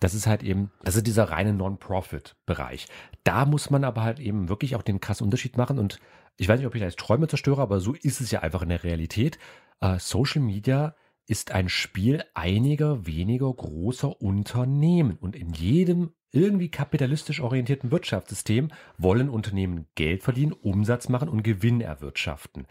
[0.00, 2.88] das ist halt eben, das ist dieser reine Non-Profit-Bereich.
[3.22, 6.00] Da muss man aber halt eben wirklich auch den krassen Unterschied machen und
[6.36, 8.62] ich weiß nicht, ob ich da jetzt Träume zerstöre, aber so ist es ja einfach
[8.62, 9.38] in der Realität.
[9.80, 10.94] Äh, Social Media
[11.26, 15.16] ist ein Spiel einiger weniger großer Unternehmen.
[15.16, 18.68] Und in jedem irgendwie kapitalistisch orientierten Wirtschaftssystem
[18.98, 22.66] wollen Unternehmen Geld verdienen, Umsatz machen und Gewinn erwirtschaften.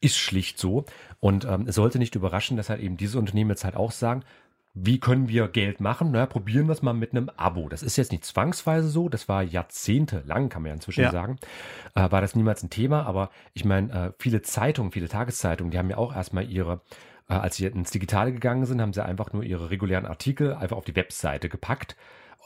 [0.00, 0.84] Ist schlicht so.
[1.20, 4.22] Und ähm, es sollte nicht überraschen, dass halt eben diese Unternehmen jetzt halt auch sagen,
[4.76, 6.10] wie können wir Geld machen?
[6.10, 7.68] Naja, probieren wir es mal mit einem Abo.
[7.68, 11.10] Das ist jetzt nicht zwangsweise so, das war jahrzehntelang, kann man ja inzwischen Ja.
[11.10, 11.38] sagen,
[11.94, 15.78] äh, war das niemals ein Thema, aber ich meine, äh, viele Zeitungen, viele Tageszeitungen, die
[15.78, 16.80] haben ja auch erstmal ihre,
[17.28, 20.76] äh, als sie ins Digitale gegangen sind, haben sie einfach nur ihre regulären Artikel einfach
[20.76, 21.96] auf die Webseite gepackt.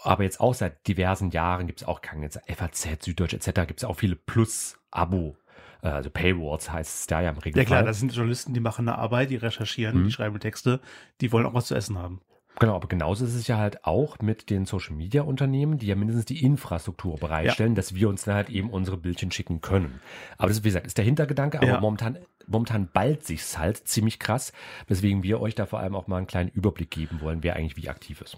[0.03, 3.67] Aber jetzt auch seit diversen Jahren gibt es auch keine jetzt FAZ, Süddeutsche etc.
[3.67, 5.37] gibt es auch viele Plus-Abo,
[5.83, 7.67] äh, also Paywalls heißt es da ja im Ja Regelfall.
[7.67, 10.05] klar, das sind Journalisten, die machen eine Arbeit, die recherchieren, Mhm.
[10.07, 10.81] die schreiben Texte,
[11.21, 12.21] die wollen auch was zu essen haben.
[12.61, 15.95] Genau, aber genauso ist es ja halt auch mit den Social Media Unternehmen, die ja
[15.95, 20.01] mindestens die Infrastruktur bereitstellen, dass wir uns dann halt eben unsere Bildchen schicken können.
[20.39, 21.81] Aber das, wie gesagt, ist der Hintergedanke, aber Ja.
[21.81, 24.53] momentan, momentan ballt sich's halt ziemlich krass,
[24.89, 27.77] weswegen wir euch da vor allem auch mal einen kleinen Überblick geben wollen, wer eigentlich
[27.77, 28.37] wie aktiv ist.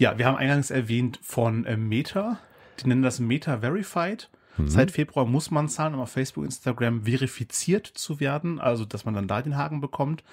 [0.00, 2.38] Ja, wir haben eingangs erwähnt von äh, Meta.
[2.80, 4.30] Die nennen das Meta Verified.
[4.56, 4.66] Mhm.
[4.66, 9.12] Seit Februar muss man zahlen, um auf Facebook, Instagram verifiziert zu werden, also dass man
[9.12, 10.24] dann da den Haken bekommt.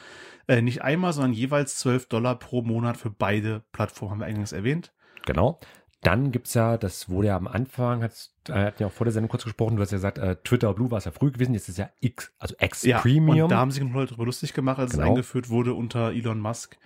[0.48, 4.54] Äh, nicht einmal, sondern jeweils 12 Dollar pro Monat für beide Plattformen, haben wir eingangs
[4.54, 4.94] erwähnt.
[5.26, 5.60] Genau.
[6.02, 8.14] Dann gibt's ja, das wurde ja am Anfang, hat,
[8.48, 10.74] äh, hatten ja auch vor der Sendung kurz gesprochen, du hast ja gesagt, äh, Twitter
[10.74, 13.42] Blue war es ja früh gewesen, jetzt ist ja X, also X Ja, Premium.
[13.42, 15.10] und da haben sich noch Leute drüber lustig gemacht, als es Genau.
[15.10, 16.78] eingeführt wurde unter Elon Musk.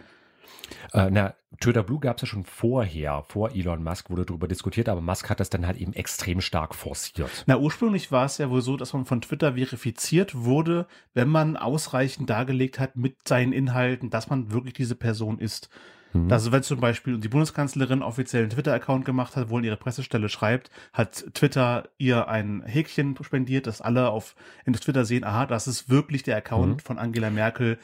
[0.93, 4.89] Äh, na, Twitter Blue gab es ja schon vorher, vor Elon Musk wurde darüber diskutiert,
[4.89, 7.43] aber Musk hat das dann halt eben extrem stark forciert.
[7.45, 11.57] Na, ursprünglich war es ja wohl so, dass man von Twitter verifiziert wurde, wenn man
[11.57, 15.69] ausreichend dargelegt hat mit seinen Inhalten, dass man wirklich diese Person ist.
[16.13, 16.31] Mhm.
[16.31, 20.29] Also wenn zum Beispiel die Bundeskanzlerin offiziell einen Twitter-Account gemacht hat, wo in ihre Pressestelle
[20.29, 24.35] schreibt, hat Twitter ihr ein Häkchen spendiert, dass alle auf
[24.65, 26.79] in Twitter sehen, aha, das ist wirklich der Account Mhm.
[26.79, 27.77] von Angela Merkel.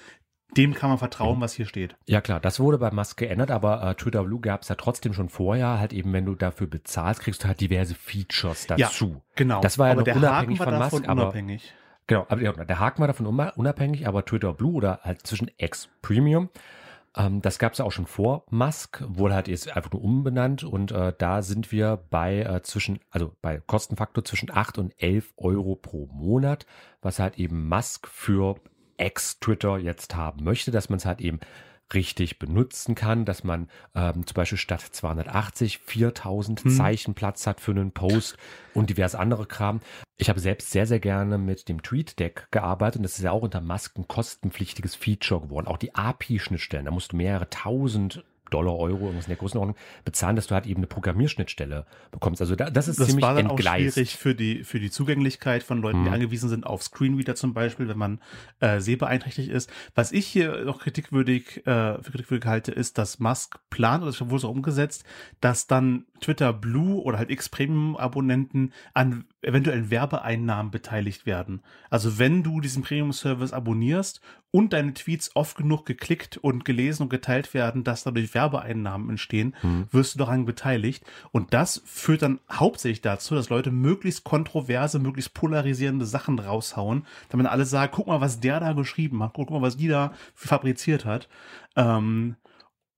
[0.56, 1.96] Dem kann man vertrauen, was hier steht.
[2.06, 5.14] Ja klar, das wurde bei Musk geändert, aber äh, Twitter Blue gab es ja trotzdem
[5.14, 8.78] schon vorher, halt eben, wenn du dafür bezahlst, kriegst du halt diverse Features Ja.
[8.78, 9.22] dazu.
[9.36, 9.60] Genau.
[9.62, 11.74] Das war ja aber noch der unabhängig Haken war von davon Musk, aber- unabhängig.
[12.08, 15.90] Genau, aber ja, der Haken war davon unabhängig, aber Twitter Blue oder halt zwischen X
[16.02, 16.50] Premium,
[17.18, 20.64] ähm, das gab es ja auch schon vor Musk, wurde halt jetzt einfach nur umbenannt
[20.64, 25.34] und äh, da sind wir bei äh, zwischen, also bei Kostenfaktor zwischen 8 und 11
[25.36, 26.66] Euro pro Monat,
[27.02, 28.56] was halt eben Musk für
[28.98, 31.40] Ex-Twitter jetzt haben möchte, dass man es halt eben
[31.94, 36.72] richtig benutzen kann, dass man ähm, zum Beispiel statt 280 4000 Hm.
[36.72, 38.38] Zeichen Platz hat für einen Post
[38.74, 39.80] und divers andere Kram.
[40.18, 43.44] Ich habe selbst sehr, sehr gerne mit dem TweetDeck gearbeitet und das ist ja auch
[43.44, 45.68] unter Musk ein kostenpflichtiges Feature geworden.
[45.68, 50.36] Auch die API-Schnittstellen, da musst du mehrere tausend Dollar, Euro, irgendwas in der Größenordnung bezahlen,
[50.36, 52.42] dass du halt eben eine Programmierschnittstelle bekommst.
[52.42, 53.94] Also da, das ist das ziemlich war dann auch entgleist.
[53.96, 56.16] schwierig für die, für die Zugänglichkeit von Leuten, die Mhm.
[56.16, 58.20] angewiesen sind auf Screenreader zum Beispiel, wenn man
[58.60, 59.70] äh, sehbeeinträchtigt ist.
[59.96, 64.22] Was ich hier noch kritikwürdig, äh, für kritikwürdig halte, ist, dass Musk plant, oder das
[64.30, 65.04] wurde so umgesetzt,
[65.42, 71.62] dass dann Twitter Blue oder halt X-Premium-Abonnenten an eventuellen Werbeeinnahmen beteiligt werden.
[71.90, 77.10] Also wenn du diesen Premium-Service abonnierst und deine Tweets oft genug geklickt und gelesen und
[77.10, 79.88] geteilt werden, dass dadurch Werbeeinnahmen entstehen, Mhm.
[79.92, 81.04] wirst du daran beteiligt.
[81.32, 87.48] Und das führt dann hauptsächlich dazu, dass Leute möglichst kontroverse, möglichst polarisierende Sachen raushauen, damit
[87.48, 91.06] alle sagen, guck mal, was der da geschrieben hat, guck mal, was die da fabriziert
[91.06, 91.28] hat.
[91.76, 92.36] Ähm,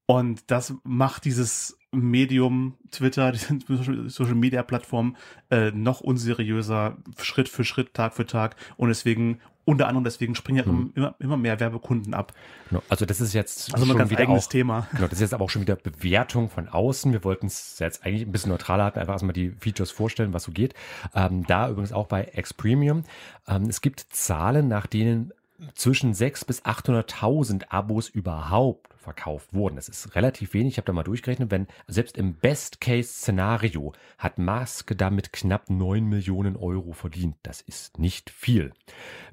[0.06, 3.32] und das macht dieses Medium, Twitter,
[3.68, 5.16] die Social Media Plattform
[5.50, 8.56] äh, noch unseriöser, Schritt für Schritt, Tag für Tag.
[8.78, 10.92] Und deswegen, unter anderem deswegen springen ja Mhm.
[10.96, 12.34] immer, immer mehr Werbekunden ab.
[12.70, 12.82] Genau.
[12.90, 14.88] Also das ist jetzt Also schon ganz wieder eigenes auch, Thema.
[14.92, 17.12] Genau, das ist jetzt aber auch schon wieder Bewertung von außen.
[17.12, 20.44] Wir wollten es jetzt eigentlich ein bisschen neutraler halten, einfach erstmal die Features vorstellen, was
[20.44, 20.74] so geht.
[21.16, 23.04] Ähm, da übrigens auch bei X Premium.
[23.48, 25.32] Ähm, es gibt Zahlen, nach denen
[25.76, 29.76] zwischen 6 bis 800.000 Abos überhaupt verkauft wurden.
[29.76, 30.74] Das ist relativ wenig.
[30.74, 36.56] Ich habe da mal durchgerechnet, wenn selbst im Best-Case-Szenario hat Musk damit knapp 9 Millionen
[36.56, 37.38] Euro verdient.
[37.44, 38.74] Das ist nicht viel.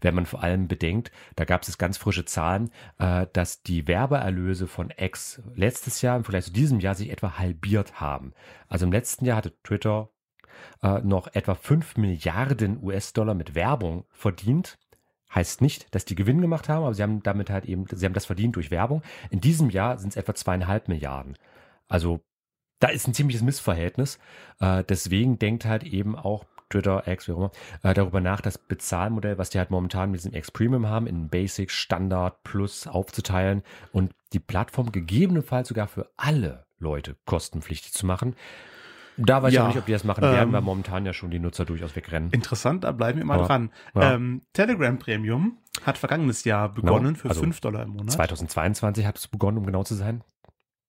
[0.01, 4.67] Wenn man vor allem bedenkt, da gab es ganz frische Zahlen, äh, dass die Werbeerlöse
[4.67, 8.33] von X letztes Jahr im Vergleich zu diesem Jahr sich etwa halbiert haben.
[8.69, 10.11] Also im letzten Jahr hatte Twitter
[10.83, 14.79] äh, noch etwa 5 Milliarden US-Dollar mit Werbung verdient.
[15.35, 18.15] Heißt nicht, dass die Gewinn gemacht haben, aber sie haben damit halt eben, sie haben
[18.15, 19.03] das verdient durch Werbung.
[19.31, 21.37] In diesem Jahr sind es etwa zweieinhalb Milliarden.
[21.89, 22.21] Also
[22.79, 24.19] da ist ein ziemliches Missverhältnis.
[24.61, 28.59] Äh, deswegen denkt halt eben auch Twitter, X, wie auch immer, äh, darüber nach, das
[28.59, 33.63] Bezahlmodell, was die halt momentan mit diesem X Premium haben, in Basic, Standard, Plus aufzuteilen
[33.93, 38.35] und die Plattform gegebenenfalls sogar für alle Leute kostenpflichtig zu machen.
[39.17, 41.13] Da weiß ich Ja, auch nicht, ob die das machen werden, ähm, weil momentan ja
[41.13, 42.31] schon die Nutzer durchaus wegrennen.
[42.31, 43.47] Interessant, da bleiben wir mal Ja.
[43.47, 43.71] dran.
[43.95, 44.15] Ja.
[44.15, 48.13] Ähm, Telegram Premium hat vergangenes Jahr begonnen für also 5 Dollar im Monat.
[48.13, 50.23] 2022 hat es begonnen, um genau zu sein.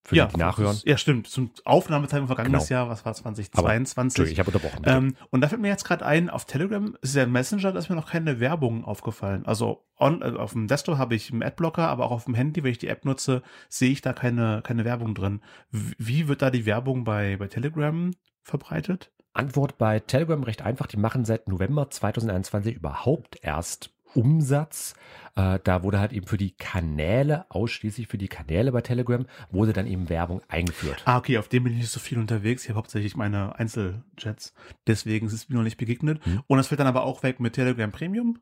[0.07, 0.71] Für ja, die, die nachhören.
[0.73, 1.27] ist- Ja, stimmt.
[1.27, 2.79] Zum Aufnahmezeitpunkt vergangenes Genau.
[2.79, 3.97] Jahr, was war 2022?
[4.21, 4.83] Entschuldigung, ich habe unterbrochen.
[4.85, 7.89] Ähm, und da fällt mir jetzt gerade ein, auf Telegram ist der Messenger, da ist
[7.89, 9.45] mir noch keine Werbung aufgefallen.
[9.45, 12.63] Also on, also auf dem Desktop habe ich einen Adblocker, aber auch auf dem Handy,
[12.63, 15.41] wenn ich die App nutze, sehe ich da keine, keine Werbung drin.
[15.71, 18.11] Wie wird da die Werbung bei, bei Telegram
[18.43, 19.11] verbreitet?
[19.33, 20.87] Antwort bei Telegram recht einfach.
[20.87, 24.95] Die machen seit November 2021 überhaupt erst Umsatz.
[25.35, 29.73] Äh, da wurde halt eben für die Kanäle, ausschließlich für die Kanäle bei Telegram, wurde
[29.73, 31.03] dann eben Werbung eingeführt.
[31.05, 32.63] Ah, okay, auf dem bin ich nicht so viel unterwegs.
[32.63, 34.53] Ich habe hauptsächlich meine Einzeljets.
[34.87, 36.25] Deswegen ist es mir noch nicht begegnet.
[36.25, 36.43] Mhm.
[36.47, 38.39] Und das fällt dann aber auch weg mit Telegram Premium.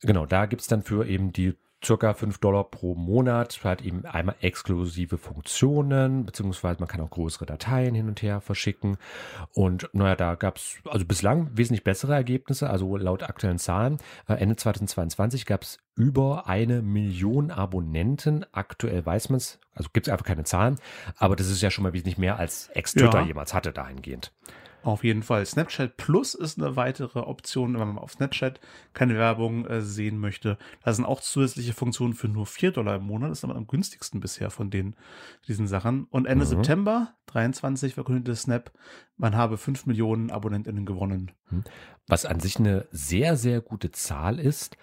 [0.00, 4.34] Genau, da gibt's dann für eben die circa 5 Dollar pro Monat halt eben einmal
[4.40, 8.96] exklusive Funktionen, beziehungsweise man kann auch größere Dateien hin und her verschicken.
[9.52, 13.98] Und naja, da gab's also bislang wesentlich bessere Ergebnisse, also laut aktuellen Zahlen.
[14.26, 18.44] Äh, Ende 2022 gab's über eine Million Abonnenten.
[18.52, 20.78] Aktuell weiß man's, also gibt's einfach keine Zahlen,
[21.16, 23.26] aber das ist ja schon mal wesentlich mehr als Ex-Twitter Ja.
[23.26, 24.32] jemals hatte dahingehend.
[24.82, 25.44] Auf jeden Fall.
[25.44, 28.60] Snapchat Plus ist eine weitere Option, wenn man auf Snapchat
[28.94, 30.56] keine Werbung äh, sehen möchte.
[30.84, 33.30] Da sind auch zusätzliche Funktionen für nur 4 Dollar im Monat.
[33.30, 34.94] Das ist aber am günstigsten bisher von den,
[35.48, 36.04] diesen Sachen.
[36.10, 36.48] Und Ende Mhm.
[36.48, 38.70] September 23 verkündete Snap,
[39.16, 41.32] man habe 5 Millionen AbonnentInnen gewonnen.
[42.06, 44.76] was an sich eine sehr, sehr gute Zahl ist.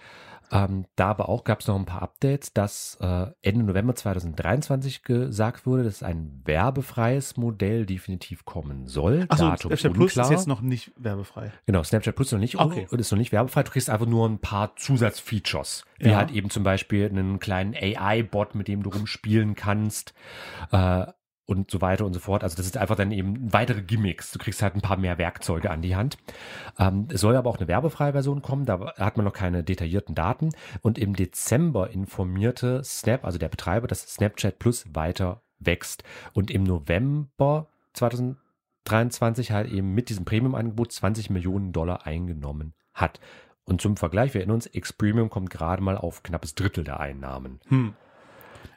[0.51, 5.03] Ähm, da aber auch gab es noch ein paar Updates, dass äh, Ende November 2023
[5.03, 9.25] gesagt wurde, dass ein werbefreies Modell definitiv kommen soll.
[9.29, 10.31] Achso, Snapchat Plus ist unklar.
[10.31, 11.51] jetzt noch nicht werbefrei.
[11.65, 12.87] Genau, Snapchat Plus ist noch nicht, Okay.
[12.91, 13.63] ist noch nicht werbefrei.
[13.63, 15.85] Du kriegst einfach nur ein paar Zusatzfeatures.
[15.99, 16.17] Wie Ja.
[16.17, 20.13] halt eben zum Beispiel einen kleinen AI-Bot, mit dem du rumspielen kannst.
[20.71, 21.05] Äh,
[21.45, 22.43] und so weiter und so fort.
[22.43, 24.31] Also das ist einfach dann eben weitere Gimmicks.
[24.31, 26.17] Du kriegst halt ein paar mehr Werkzeuge an die Hand.
[26.79, 28.65] Ähm, es soll aber auch eine werbefreie Version kommen.
[28.65, 30.49] Da hat man noch keine detaillierten Daten.
[30.81, 36.03] Und im Dezember informierte Snap, also der Betreiber, dass Snapchat Plus weiter wächst.
[36.33, 43.19] Und im November 2023 halt eben mit diesem Premium-Angebot 20 Millionen Dollar eingenommen hat.
[43.65, 47.59] Und zum Vergleich, wir erinnern uns, X-Premium kommt gerade mal auf knappes Drittel der Einnahmen.
[47.67, 47.95] Hm.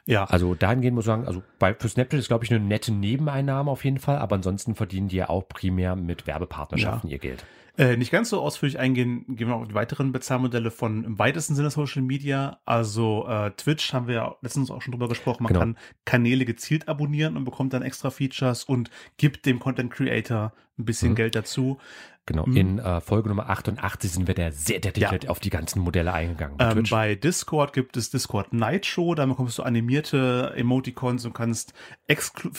[0.09, 2.91] Ja, Also dahingehend muss ich sagen, also bei, für Snapchat ist, glaube ich, eine nette
[2.91, 7.45] Nebeneinnahme auf jeden Fall, aber ansonsten verdienen die ja auch primär mit Werbepartnerschaften ihr Geld.
[7.77, 11.55] Äh, nicht ganz so ausführlich eingehen, gehen wir auf die weiteren Bezahlmodelle von im weitesten
[11.55, 12.59] Sinne Social Media.
[12.65, 15.43] Also äh, Twitch haben wir ja letztens auch schon drüber gesprochen.
[15.43, 15.59] Man Genau.
[15.61, 20.85] kann Kanäle gezielt abonnieren und bekommt dann extra Features und gibt dem Content Creator ein
[20.85, 21.15] bisschen Mhm.
[21.15, 21.77] Geld dazu.
[22.25, 22.57] Genau, Mhm.
[22.57, 26.57] in äh, Folge Nummer 88 sind wir da sehr detailliert auf die ganzen Modelle eingegangen.
[26.57, 29.63] bei Ähm, bei Discord gibt es Discord Nitro, da bekommst du
[29.99, 31.73] animierte Emoticons und kannst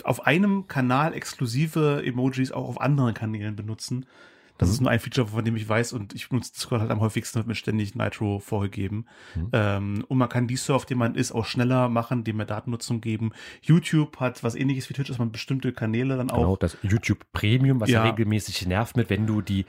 [0.05, 4.07] auf einem Kanal exklusive Emojis auch auf anderen Kanälen benutzen.
[4.59, 4.73] Das Mhm.
[4.75, 7.37] ist nur ein Feature, von dem ich weiß und ich benutze Discord halt am häufigsten,
[7.39, 9.07] wird mir ständig Nitro vorgegeben.
[9.35, 9.49] Mhm.
[9.55, 13.01] Ähm, und man kann die Surf, den man ist, auch schneller machen, dem mehr Datennutzung
[13.01, 13.33] geben.
[13.63, 17.25] YouTube hat was ähnliches wie Twitch, dass man bestimmte Kanäle dann Genau, auch das YouTube
[17.33, 18.05] Premium, was ja.
[18.05, 19.65] Regelmäßig nervt mit, wenn du die,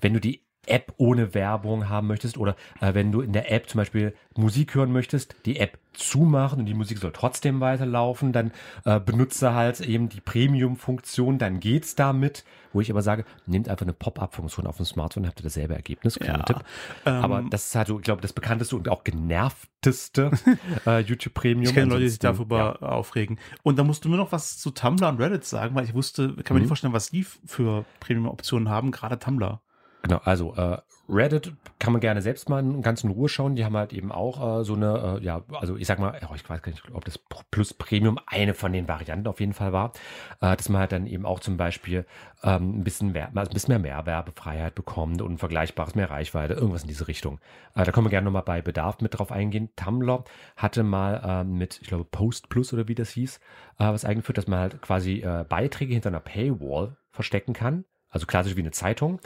[0.00, 3.68] wenn du die App ohne Werbung haben möchtest oder äh, wenn du in der App
[3.68, 8.52] zum Beispiel Musik hören möchtest, die App zumachen und die Musik soll trotzdem weiterlaufen, dann
[8.84, 12.44] äh, benutze halt eben die Premium-Funktion, dann geht's damit.
[12.72, 16.18] Wo ich aber sage, nehmt einfach eine Pop-up-Funktion auf dem Smartphone, habt ihr dasselbe Ergebnis.
[16.22, 16.58] Ja, Tipp.
[17.06, 20.30] ähm, aber das ist halt so, ich glaube, das bekannteste und auch genervteste
[20.86, 21.64] äh, YouTube Premium.
[21.64, 22.88] Ich kenne Leute, die sich darüber ja.
[22.88, 23.38] aufregen.
[23.62, 26.34] Und da musst du mir noch was zu Tumblr und Reddit sagen, weil ich wusste,
[26.44, 26.60] kann mir Mhm.
[26.60, 29.60] nicht vorstellen, was die für Premium-Optionen haben, gerade Tumblr.
[30.02, 33.56] Genau, also äh, Reddit kann man gerne selbst mal ganz in Ruhe schauen.
[33.56, 36.34] Die haben halt eben auch äh, so eine, äh, ja, also ich sag mal, oh,
[36.34, 37.18] ich weiß gar nicht, ob das
[37.50, 39.92] Plus Premium eine von den Varianten auf jeden Fall war,
[40.40, 42.04] äh, dass man halt dann eben auch zum Beispiel
[42.42, 46.54] ähm, ein bisschen mehr, also ein bisschen mehr, mehr Werbefreiheit bekommt und vergleichbares mehr Reichweite,
[46.54, 47.40] irgendwas in diese Richtung.
[47.74, 49.70] Äh, da können wir gerne nochmal bei Bedarf mit drauf eingehen.
[49.76, 50.24] Tumblr
[50.56, 53.40] hatte mal ähm, mit, ich glaube, Post Plus oder wie das hieß,
[53.78, 57.84] äh, was eingeführt, dass man halt quasi äh, Beiträge hinter einer Paywall verstecken kann.
[58.10, 59.20] Also klassisch wie eine Zeitung.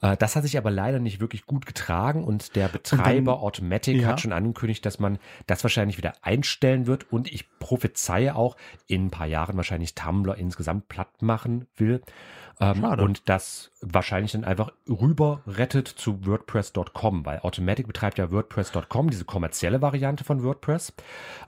[0.00, 4.08] Äh, Das hat sich aber leider nicht wirklich gut getragen und der Betreiber Automatic ja.
[4.08, 9.06] hat schon angekündigt, dass man das wahrscheinlich wieder einstellen wird und ich prophezeie auch in
[9.06, 12.02] ein paar Jahren wahrscheinlich Tumblr insgesamt platt machen will.
[12.60, 13.04] Ähm, Schade.
[13.04, 19.24] und das wahrscheinlich dann einfach rüber rettet zu WordPress.com, weil Automatic betreibt ja WordPress.com, diese
[19.24, 20.92] kommerzielle Variante von WordPress.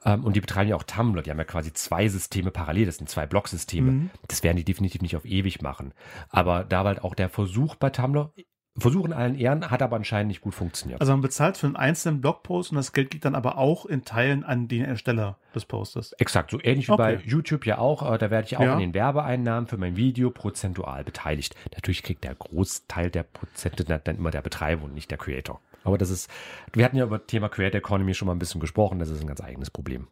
[0.05, 1.22] Ähm, und die betreiben ja auch Tumblr.
[1.22, 2.87] Die haben ja quasi zwei Systeme parallel.
[2.87, 3.90] Das sind zwei Blocksysteme.
[3.90, 4.11] Mhm.
[4.29, 5.92] Das werden die definitiv nicht auf ewig machen.
[6.29, 8.33] Aber da war halt auch der Versuch bei Tumblr,
[8.79, 11.01] Versuch in allen Ehren, hat aber anscheinend nicht gut funktioniert.
[11.01, 14.05] Also man bezahlt für einen einzelnen Blogpost und das Geld geht dann aber auch in
[14.05, 16.12] Teilen an den Ersteller des Postes.
[16.14, 17.23] Exakt, so ähnlich wie bei Okay.
[17.29, 18.11] YouTube ja auch.
[18.11, 18.75] Äh, da werde ich auch Ja.
[18.75, 21.57] an den Werbeeinnahmen für mein Video prozentual beteiligt.
[21.75, 25.61] Natürlich kriegt der Großteil der Prozente dann immer der Betreiber und nicht der Creator.
[25.85, 26.31] Aber das ist,
[26.73, 28.99] wir hatten ja über Thema Creator Economy schon mal ein bisschen gesprochen.
[28.99, 30.09] Das ist ein ganz eigenes Problem.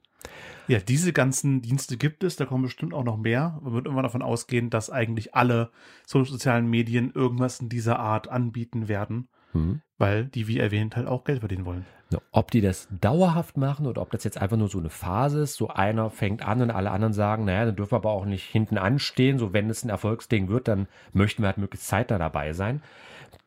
[0.67, 3.59] Ja, diese ganzen Dienste gibt es, da kommen bestimmt auch noch mehr.
[3.63, 5.71] Man wird immer davon ausgehen, dass eigentlich alle
[6.07, 9.81] so- sozialen Medien irgendwas in dieser Art anbieten werden, Mhm.
[9.97, 11.87] weil die, wie erwähnt, halt auch Geld verdienen wollen.
[12.33, 15.55] Ob die das dauerhaft machen oder ob das jetzt einfach nur so eine Phase ist,
[15.57, 18.45] so einer fängt an und alle anderen sagen, naja, dann dürfen wir aber auch nicht
[18.45, 22.55] hinten anstehen, so wenn es ein Erfolgsding wird, dann möchten wir halt möglichst zeitnah dabei
[22.55, 22.83] sein.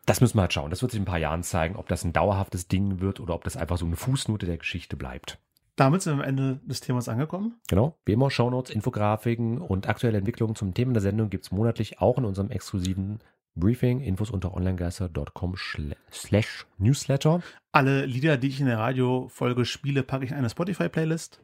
[0.06, 0.70] Das müssen wir halt schauen.
[0.70, 3.36] Das wird sich in ein paar Jahren zeigen, ob das ein dauerhaftes Ding wird oder
[3.36, 5.40] ob das einfach so eine Fußnote der Geschichte bleibt.
[5.76, 7.56] Damit sind wir am Ende des Themas angekommen.
[7.68, 12.00] Genau, wie immer Shownotes, Infografiken und aktuelle Entwicklungen zum Thema der Sendung gibt es monatlich
[12.00, 13.20] auch in unserem exklusiven
[13.56, 14.00] Briefing.
[14.02, 15.56] Infos unter onlinegeister.com
[16.12, 17.42] slash newsletter.
[17.72, 21.42] Alle Lieder, die ich in der Radiofolge spiele, packe ich in eine Spotify-Playlist.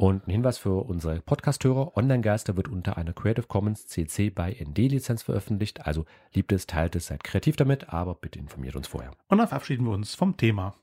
[0.00, 1.94] Und ein Hinweis für unsere Podcast-Hörer.
[1.94, 5.86] Online-Geister wird unter einer Creative Commons CC by ND-Lizenz veröffentlicht.
[5.86, 9.10] Also liebt es, teilt es, seid kreativ damit, aber bitte informiert uns vorher.
[9.28, 10.74] Und dann verabschieden wir uns vom Thema.